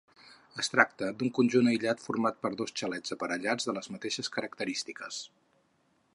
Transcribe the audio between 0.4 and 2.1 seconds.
Es tracta d'un conjunt aïllat